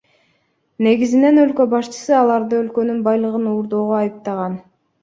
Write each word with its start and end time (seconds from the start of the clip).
Негизинен 0.87 1.37
өлкө 1.43 1.67
башчысы 1.75 2.17
аларды 2.23 2.61
өлкөнүн 2.63 3.07
байлыгын 3.11 3.49
урдоого 3.55 3.99
айыптаган. 4.03 4.63